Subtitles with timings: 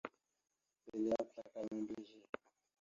[0.87, 2.15] Mbelle apəslakala membreze.